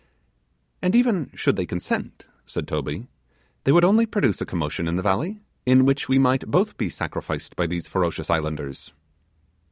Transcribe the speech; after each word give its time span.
'And 0.81 0.95
even 0.95 1.29
should 1.35 1.57
they 1.57 1.65
consent,' 1.67 2.25
said 2.47 2.67
Toby, 2.67 3.07
'they 3.63 3.71
would 3.71 3.85
only 3.85 4.07
produce 4.07 4.41
a 4.41 4.47
commotion 4.47 4.87
in 4.87 4.95
the 4.95 5.03
valley, 5.03 5.43
in 5.63 5.85
which 5.85 6.09
we 6.09 6.17
might 6.17 6.47
both 6.49 6.75
be 6.75 6.89
sacrificed 6.89 7.55
by 7.55 7.67
these 7.67 7.87
ferocious 7.87 8.31
islanders. 8.31 8.93